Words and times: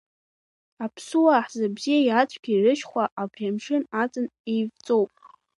Аԥсуаа 0.85 1.41
ҳзы 1.45 1.65
абзиеи 1.69 2.09
ацәгьеи 2.19 2.63
рышьхәа 2.63 3.03
абри 3.21 3.45
амшын 3.49 3.83
аҵан 4.01 4.27
еивҵоуп… 4.51 5.11